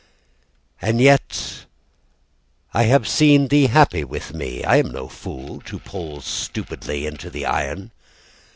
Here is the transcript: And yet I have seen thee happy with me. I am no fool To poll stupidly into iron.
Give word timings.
And 0.81 0.99
yet 0.99 1.67
I 2.73 2.85
have 2.85 3.07
seen 3.07 3.49
thee 3.49 3.67
happy 3.67 4.03
with 4.03 4.33
me. 4.33 4.63
I 4.63 4.77
am 4.77 4.89
no 4.91 5.07
fool 5.07 5.61
To 5.65 5.77
poll 5.77 6.21
stupidly 6.21 7.05
into 7.05 7.45
iron. 7.47 7.91